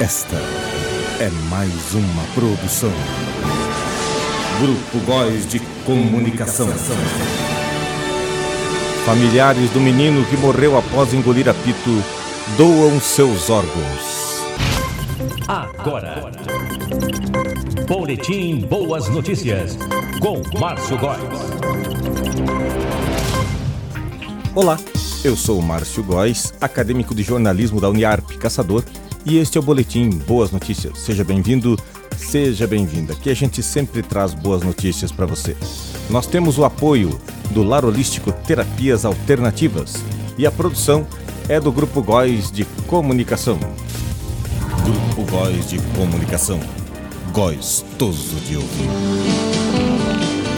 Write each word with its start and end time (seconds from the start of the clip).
Esta 0.00 0.36
é 1.20 1.30
mais 1.48 1.94
uma 1.94 2.24
produção. 2.34 2.90
Grupo 4.60 5.06
Góis 5.06 5.46
de 5.46 5.60
Comunicação. 5.86 6.66
Familiares 9.06 9.70
do 9.70 9.80
menino 9.80 10.24
que 10.26 10.36
morreu 10.36 10.76
após 10.76 11.14
engolir 11.14 11.48
apito 11.48 12.02
doam 12.58 13.00
seus 13.00 13.48
órgãos. 13.48 14.42
Agora. 15.46 16.32
Boletim 17.86 18.62
Boas 18.62 19.08
Notícias 19.08 19.78
com 20.20 20.42
Márcio 20.58 20.98
Góes. 20.98 21.20
Olá, 24.56 24.76
eu 25.24 25.36
sou 25.36 25.60
o 25.60 25.62
Márcio 25.62 26.02
Góes, 26.02 26.52
acadêmico 26.60 27.14
de 27.14 27.22
jornalismo 27.22 27.80
da 27.80 27.88
Uniarp, 27.88 28.32
caçador, 28.38 28.82
e 29.24 29.38
este 29.38 29.56
é 29.56 29.60
o 29.60 29.64
Boletim 29.64 30.10
Boas 30.10 30.50
Notícias. 30.50 30.98
Seja 30.98 31.24
bem-vindo, 31.24 31.78
seja 32.16 32.66
bem-vinda. 32.66 33.12
Aqui 33.12 33.30
a 33.30 33.34
gente 33.34 33.62
sempre 33.62 34.02
traz 34.02 34.34
boas 34.34 34.62
notícias 34.62 35.10
para 35.10 35.26
você. 35.26 35.56
Nós 36.10 36.26
temos 36.26 36.58
o 36.58 36.64
apoio 36.64 37.18
do 37.50 37.62
Lar 37.62 37.84
Holístico 37.84 38.32
Terapias 38.32 39.04
Alternativas 39.04 39.94
e 40.36 40.46
a 40.46 40.50
produção 40.50 41.06
é 41.48 41.58
do 41.58 41.72
Grupo 41.72 42.02
Góis 42.02 42.50
de 42.50 42.64
Comunicação. 42.86 43.58
Grupo 44.82 45.30
Góis 45.30 45.68
de 45.68 45.78
Comunicação. 45.96 46.60
Gostoso 47.32 48.36
de 48.46 48.56
ouvir. 48.56 49.43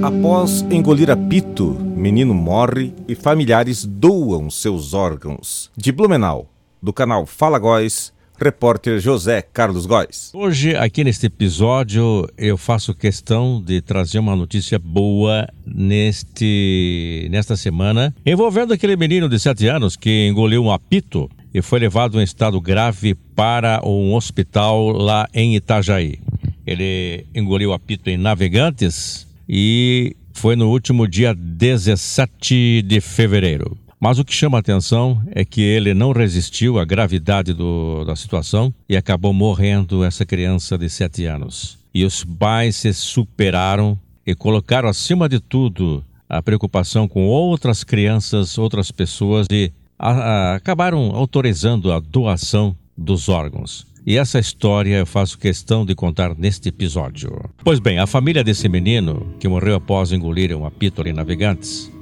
Após 0.00 0.64
engolir 0.70 1.10
apito, 1.10 1.70
menino 1.74 2.32
morre 2.32 2.94
e 3.08 3.16
familiares 3.16 3.84
doam 3.84 4.48
seus 4.48 4.94
órgãos. 4.94 5.72
De 5.76 5.90
Blumenau, 5.90 6.48
do 6.80 6.92
canal 6.92 7.26
Fala 7.26 7.58
Góis, 7.58 8.12
repórter 8.38 9.00
José 9.00 9.42
Carlos 9.42 9.86
Góes. 9.86 10.30
Hoje, 10.32 10.76
aqui 10.76 11.02
neste 11.02 11.26
episódio, 11.26 12.28
eu 12.38 12.56
faço 12.56 12.94
questão 12.94 13.60
de 13.60 13.80
trazer 13.80 14.20
uma 14.20 14.36
notícia 14.36 14.78
boa 14.78 15.48
neste, 15.66 17.26
nesta 17.28 17.56
semana, 17.56 18.14
envolvendo 18.24 18.72
aquele 18.72 18.96
menino 18.96 19.28
de 19.28 19.38
7 19.40 19.66
anos 19.66 19.96
que 19.96 20.28
engoliu 20.28 20.62
um 20.62 20.70
apito 20.70 21.28
e 21.52 21.60
foi 21.60 21.80
levado 21.80 22.20
em 22.20 22.24
estado 22.24 22.60
grave 22.60 23.16
para 23.34 23.80
um 23.84 24.14
hospital 24.14 24.90
lá 24.90 25.28
em 25.34 25.56
Itajaí. 25.56 26.20
Ele 26.64 27.26
engoliu 27.34 27.72
apito 27.72 28.08
em 28.08 28.16
Navegantes 28.16 29.27
e 29.48 30.14
foi 30.32 30.54
no 30.54 30.68
último 30.70 31.08
dia 31.08 31.34
17 31.34 32.82
de 32.82 33.00
fevereiro. 33.00 33.76
Mas 34.00 34.18
o 34.18 34.24
que 34.24 34.32
chama 34.32 34.58
a 34.58 34.60
atenção 34.60 35.20
é 35.32 35.44
que 35.44 35.60
ele 35.60 35.92
não 35.92 36.12
resistiu 36.12 36.78
à 36.78 36.84
gravidade 36.84 37.52
do, 37.52 38.04
da 38.04 38.14
situação 38.14 38.72
e 38.88 38.96
acabou 38.96 39.32
morrendo 39.32 40.04
essa 40.04 40.24
criança 40.24 40.78
de 40.78 40.88
7 40.88 41.24
anos. 41.24 41.78
E 41.92 42.04
os 42.04 42.22
pais 42.22 42.76
se 42.76 42.92
superaram 42.92 43.98
e 44.24 44.34
colocaram 44.34 44.88
acima 44.88 45.28
de 45.28 45.40
tudo 45.40 46.04
a 46.28 46.40
preocupação 46.40 47.08
com 47.08 47.26
outras 47.26 47.82
crianças, 47.82 48.58
outras 48.58 48.92
pessoas 48.92 49.46
e 49.50 49.72
a, 49.98 50.10
a, 50.10 50.54
acabaram 50.56 51.10
autorizando 51.16 51.90
a 51.90 51.98
doação 51.98 52.76
dos 52.96 53.28
órgãos. 53.28 53.86
E 54.08 54.16
essa 54.16 54.38
história 54.38 54.96
eu 54.96 55.04
faço 55.04 55.38
questão 55.38 55.84
de 55.84 55.94
contar 55.94 56.34
neste 56.34 56.70
episódio. 56.70 57.44
Pois 57.62 57.78
bem, 57.78 57.98
a 57.98 58.06
família 58.06 58.42
desse 58.42 58.66
menino, 58.66 59.34
que 59.38 59.46
morreu 59.46 59.74
após 59.74 60.12
engolir 60.12 60.56
um 60.56 60.64
apito 60.64 61.06
em 61.06 61.12
Navegantes, 61.12 61.92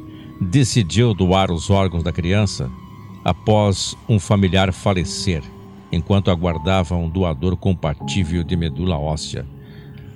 decidiu 0.40 1.12
doar 1.12 1.50
os 1.50 1.68
órgãos 1.68 2.04
da 2.04 2.12
criança 2.12 2.70
após 3.24 3.96
um 4.08 4.20
familiar 4.20 4.72
falecer, 4.72 5.42
enquanto 5.90 6.30
aguardava 6.30 6.94
um 6.94 7.10
doador 7.10 7.56
compatível 7.56 8.44
de 8.44 8.54
medula 8.54 8.96
óssea. 8.96 9.44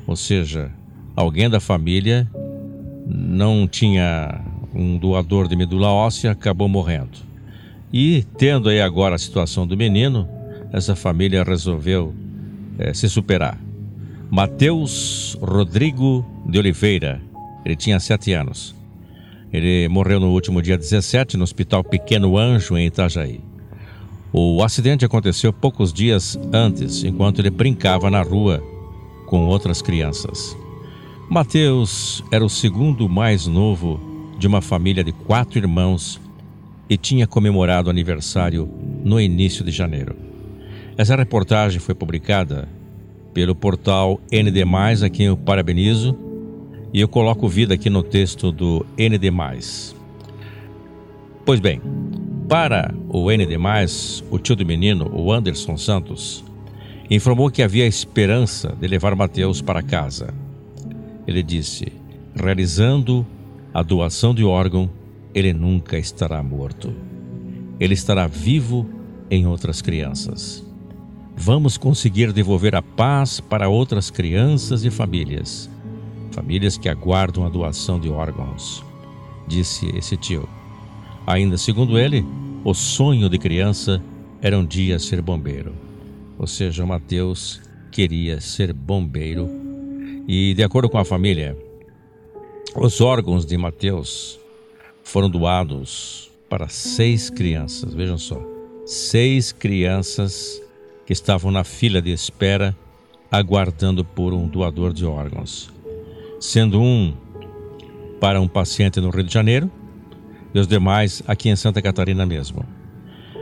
Ou 0.06 0.14
seja, 0.14 0.70
alguém 1.16 1.50
da 1.50 1.58
família 1.58 2.30
não 3.04 3.66
tinha 3.66 4.40
um 4.72 4.96
doador 4.96 5.48
de 5.48 5.56
medula 5.56 5.88
óssea, 5.88 6.30
acabou 6.30 6.68
morrendo. 6.68 7.18
E, 7.92 8.24
tendo 8.38 8.68
aí 8.68 8.80
agora 8.80 9.16
a 9.16 9.18
situação 9.18 9.66
do 9.66 9.76
menino, 9.76 10.28
essa 10.72 10.94
família 10.94 11.42
resolveu 11.42 12.14
é, 12.78 12.94
se 12.94 13.08
superar. 13.08 13.58
Mateus 14.30 15.36
Rodrigo 15.40 16.24
de 16.46 16.58
Oliveira, 16.58 17.20
ele 17.64 17.76
tinha 17.76 17.98
sete 17.98 18.32
anos. 18.32 18.74
Ele 19.52 19.88
morreu 19.88 20.20
no 20.20 20.30
último 20.30 20.62
dia 20.62 20.78
17 20.78 21.36
no 21.36 21.42
Hospital 21.42 21.82
Pequeno 21.82 22.38
Anjo, 22.38 22.78
em 22.78 22.86
Itajaí. 22.86 23.40
O 24.32 24.62
acidente 24.62 25.04
aconteceu 25.04 25.52
poucos 25.52 25.92
dias 25.92 26.38
antes, 26.52 27.02
enquanto 27.02 27.40
ele 27.40 27.50
brincava 27.50 28.08
na 28.08 28.22
rua 28.22 28.62
com 29.26 29.46
outras 29.46 29.82
crianças. 29.82 30.56
Mateus 31.28 32.22
era 32.30 32.44
o 32.44 32.48
segundo 32.48 33.08
mais 33.08 33.46
novo 33.46 34.00
de 34.38 34.46
uma 34.46 34.60
família 34.60 35.02
de 35.02 35.12
quatro 35.12 35.58
irmãos 35.58 36.20
e 36.88 36.96
tinha 36.96 37.26
comemorado 37.26 37.88
o 37.88 37.90
aniversário 37.90 38.68
no 39.04 39.20
início 39.20 39.64
de 39.64 39.72
janeiro. 39.72 40.29
Essa 41.00 41.16
reportagem 41.16 41.80
foi 41.80 41.94
publicada 41.94 42.68
pelo 43.32 43.54
portal 43.54 44.20
ND+, 44.30 44.62
a 45.02 45.08
quem 45.08 45.28
eu 45.28 45.34
parabenizo, 45.34 46.14
e 46.92 47.00
eu 47.00 47.08
coloco 47.08 47.48
vida 47.48 47.72
aqui 47.72 47.88
no 47.88 48.02
texto 48.02 48.52
do 48.52 48.84
ND+. 48.98 49.32
Pois 51.42 51.58
bem, 51.58 51.80
para 52.46 52.94
o 53.08 53.30
ND+, 53.30 53.56
o 54.30 54.38
tio 54.38 54.54
do 54.54 54.66
menino, 54.66 55.10
o 55.10 55.32
Anderson 55.32 55.78
Santos, 55.78 56.44
informou 57.08 57.50
que 57.50 57.62
havia 57.62 57.86
esperança 57.86 58.76
de 58.78 58.86
levar 58.86 59.16
Mateus 59.16 59.62
para 59.62 59.82
casa. 59.82 60.34
Ele 61.26 61.42
disse: 61.42 61.90
realizando 62.34 63.26
a 63.72 63.82
doação 63.82 64.34
de 64.34 64.44
órgão, 64.44 64.90
ele 65.34 65.54
nunca 65.54 65.96
estará 65.96 66.42
morto. 66.42 66.92
Ele 67.80 67.94
estará 67.94 68.26
vivo 68.26 68.86
em 69.30 69.46
outras 69.46 69.80
crianças 69.80 70.68
vamos 71.40 71.78
conseguir 71.78 72.34
devolver 72.34 72.76
a 72.76 72.82
paz 72.82 73.40
para 73.40 73.66
outras 73.66 74.10
crianças 74.10 74.84
e 74.84 74.90
famílias, 74.90 75.70
famílias 76.32 76.76
que 76.76 76.86
aguardam 76.86 77.46
a 77.46 77.48
doação 77.48 77.98
de 77.98 78.10
órgãos, 78.10 78.84
disse 79.48 79.86
esse 79.96 80.18
tio. 80.18 80.46
Ainda 81.26 81.56
segundo 81.56 81.98
ele, 81.98 82.22
o 82.62 82.74
sonho 82.74 83.26
de 83.30 83.38
criança 83.38 84.02
era 84.42 84.58
um 84.58 84.66
dia 84.66 84.98
ser 84.98 85.22
bombeiro. 85.22 85.74
Ou 86.38 86.46
seja, 86.46 86.84
Mateus 86.84 87.58
queria 87.90 88.38
ser 88.38 88.74
bombeiro. 88.74 89.48
E, 90.28 90.52
de 90.52 90.62
acordo 90.62 90.90
com 90.90 90.98
a 90.98 91.06
família, 91.06 91.56
os 92.76 93.00
órgãos 93.00 93.46
de 93.46 93.56
Mateus 93.56 94.38
foram 95.02 95.30
doados 95.30 96.30
para 96.50 96.68
seis 96.68 97.30
crianças. 97.30 97.94
Vejam 97.94 98.18
só, 98.18 98.38
seis 98.84 99.52
crianças 99.52 100.60
que 101.10 101.14
estavam 101.14 101.50
na 101.50 101.64
fila 101.64 102.00
de 102.00 102.12
espera 102.12 102.72
aguardando 103.32 104.04
por 104.04 104.32
um 104.32 104.46
doador 104.46 104.92
de 104.92 105.04
órgãos, 105.04 105.68
sendo 106.38 106.80
um 106.80 107.12
para 108.20 108.40
um 108.40 108.46
paciente 108.46 109.00
no 109.00 109.10
Rio 109.10 109.24
de 109.24 109.34
Janeiro 109.34 109.68
e 110.54 110.60
os 110.60 110.68
demais 110.68 111.20
aqui 111.26 111.48
em 111.48 111.56
Santa 111.56 111.82
Catarina 111.82 112.24
mesmo. 112.24 112.64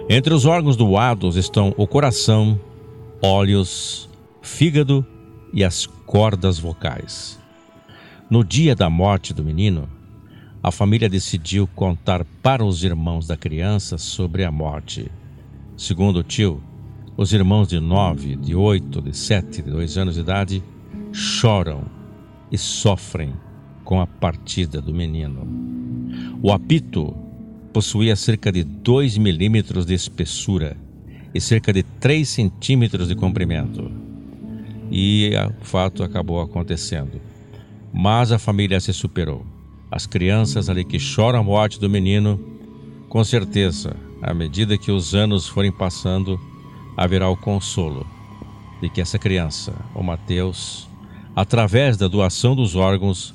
Entre 0.08 0.32
os 0.32 0.46
órgãos 0.46 0.76
doados 0.76 1.36
estão 1.36 1.74
o 1.76 1.86
coração, 1.86 2.58
olhos, 3.20 4.08
fígado 4.40 5.04
e 5.52 5.62
as 5.62 5.84
cordas 5.84 6.58
vocais. 6.58 7.38
No 8.30 8.42
dia 8.42 8.74
da 8.74 8.88
morte 8.88 9.34
do 9.34 9.44
menino, 9.44 9.86
a 10.62 10.70
família 10.70 11.06
decidiu 11.06 11.68
contar 11.74 12.24
para 12.42 12.64
os 12.64 12.82
irmãos 12.82 13.26
da 13.26 13.36
criança 13.36 13.98
sobre 13.98 14.42
a 14.42 14.50
morte. 14.50 15.12
Segundo 15.76 16.20
o 16.20 16.22
tio, 16.22 16.62
os 17.18 17.32
irmãos 17.32 17.66
de 17.66 17.80
nove, 17.80 18.36
de 18.36 18.54
oito, 18.54 19.02
de 19.02 19.14
sete, 19.14 19.60
de 19.60 19.72
dois 19.72 19.98
anos 19.98 20.14
de 20.14 20.20
idade 20.20 20.62
choram 21.12 21.82
e 22.50 22.56
sofrem 22.56 23.34
com 23.82 24.00
a 24.00 24.06
partida 24.06 24.80
do 24.80 24.94
menino. 24.94 25.44
O 26.40 26.52
apito 26.52 27.12
possuía 27.72 28.14
cerca 28.14 28.52
de 28.52 28.62
2 28.62 29.18
milímetros 29.18 29.84
de 29.84 29.94
espessura 29.94 30.76
e 31.34 31.40
cerca 31.40 31.72
de 31.72 31.82
3 31.82 32.26
centímetros 32.28 33.08
de 33.08 33.16
comprimento. 33.16 33.90
e 34.90 35.32
o 35.60 35.64
fato 35.64 36.04
acabou 36.04 36.40
acontecendo. 36.40 37.20
Mas 37.92 38.30
a 38.30 38.38
família 38.38 38.78
se 38.78 38.92
superou. 38.92 39.44
As 39.90 40.06
crianças 40.06 40.70
ali 40.70 40.84
que 40.84 41.00
choram 41.00 41.40
a 41.40 41.42
morte 41.42 41.80
do 41.80 41.90
menino, 41.90 42.40
com 43.08 43.24
certeza, 43.24 43.96
à 44.22 44.32
medida 44.32 44.78
que 44.78 44.92
os 44.92 45.14
anos 45.14 45.48
forem 45.48 45.72
passando, 45.72 46.40
haverá 46.98 47.28
o 47.28 47.36
consolo 47.36 48.04
de 48.82 48.90
que 48.90 49.00
essa 49.00 49.20
criança, 49.20 49.72
o 49.94 50.02
Mateus, 50.02 50.88
através 51.34 51.96
da 51.96 52.08
doação 52.08 52.56
dos 52.56 52.74
órgãos, 52.74 53.32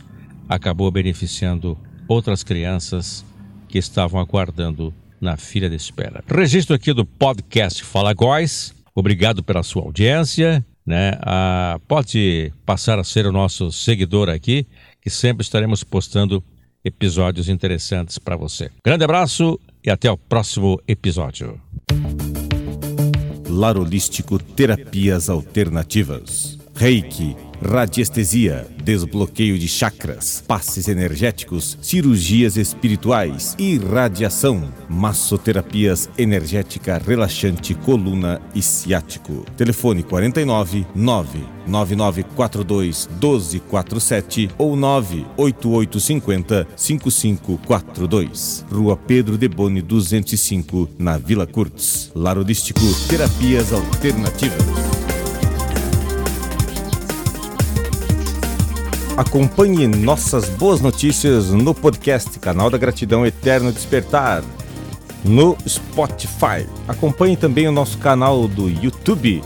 acabou 0.50 0.92
beneficiando 0.92 1.78
outras 2.06 2.44
crianças 2.44 3.26
que 3.70 3.78
estavam 3.78 4.20
aguardando 4.20 4.94
na 5.20 5.38
fila 5.38 5.70
de 5.70 5.78
espera. 5.78 6.22
Registro 6.28 6.76
aqui 6.76 6.92
do 6.92 7.06
podcast 7.06 7.82
Fala 7.86 8.14
Góis. 8.14 8.76
Obrigado 8.94 9.42
pela 9.42 9.64
sua 9.64 9.84
audiência. 9.84 10.64
Né? 10.86 11.18
Ah, 11.22 11.80
pode 11.88 12.52
passar 12.66 13.00
a 13.00 13.04
ser 13.06 13.26
o 13.26 13.32
nosso 13.32 13.72
seguidor 13.72 14.28
aqui, 14.28 14.68
que 15.02 15.10
sempre 15.10 15.42
estaremos 15.42 15.82
postando 15.86 16.44
episódios 16.84 17.48
interessantes 17.48 18.18
para 18.18 18.36
você. 18.36 18.70
Grande 18.84 19.06
abraço 19.06 19.58
e 19.82 19.90
até 19.90 20.12
o 20.12 20.18
próximo 20.18 20.82
episódio. 20.86 21.58
Larolístico 23.54 24.40
Terapias 24.40 25.30
Alternativas. 25.30 26.63
Reiki 26.76 27.36
radiestesia, 27.64 28.68
desbloqueio 28.84 29.58
de 29.58 29.70
chakras, 29.70 30.44
passes 30.46 30.90
energéticos, 30.90 31.78
cirurgias 31.82 32.58
espirituais, 32.58 33.56
irradiação, 33.58 34.70
massoterapias 34.90 36.10
energética 36.18 36.98
relaxante 36.98 37.74
coluna 37.74 38.42
e 38.54 38.62
ciático. 38.62 39.46
Telefone 39.56 40.04
49 40.04 40.86
99942 40.94 43.08
1247 43.08 44.50
ou 44.58 44.76
98850 44.76 46.68
5542. 46.76 48.66
Rua 48.70 48.98
Pedro 48.98 49.38
de 49.38 49.48
Boni 49.48 49.82
205, 49.82 50.90
na 51.00 51.18
Vila 51.18 51.48
Curtis. 51.48 52.12
Larodístico 52.14 52.82
Terapias 53.08 53.72
Alternativas. 53.72 54.93
Acompanhe 59.16 59.86
nossas 59.86 60.50
boas 60.50 60.82
notícias 60.82 61.52
no 61.52 61.76
podcast 61.76 62.40
Canal 62.40 62.72
da 62.72 62.80
Gratidão 62.80 63.24
Eterno 63.24 63.72
Despertar, 63.72 64.44
no 65.24 65.56
Spotify. 65.68 66.68
Acompanhe 66.88 67.38
também 67.38 67.68
o 67.68 67.72
nosso 67.72 68.00
canal 68.00 68.48
do 68.48 68.68
YouTube, 68.68 69.44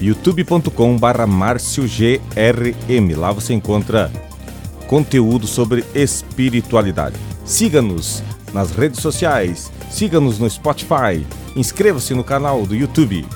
youtube.com.br 0.00 1.26
marciogrm. 1.26 3.16
Lá 3.16 3.32
você 3.32 3.54
encontra 3.54 4.08
conteúdo 4.86 5.48
sobre 5.48 5.84
espiritualidade. 5.96 7.16
Siga-nos 7.44 8.22
nas 8.52 8.70
redes 8.70 9.00
sociais, 9.00 9.72
siga-nos 9.90 10.38
no 10.38 10.48
Spotify, 10.48 11.26
inscreva-se 11.56 12.14
no 12.14 12.22
canal 12.22 12.64
do 12.64 12.74
YouTube. 12.74 13.26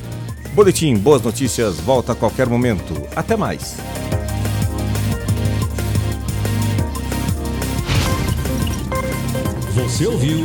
Boletim 0.55 0.96
Boas 0.96 1.23
Notícias 1.23 1.81
volta 1.81 2.12
a 2.12 2.14
qualquer 2.14 2.46
momento. 2.46 2.94
Até 3.17 3.37
mais! 3.37 3.76
Você 9.82 10.06
ouviu 10.06 10.38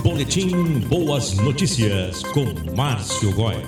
Boletim 0.00 0.78
Boas 0.78 1.34
Notícias 1.34 2.22
com 2.22 2.46
Márcio 2.76 3.32
Góes. 3.32 3.66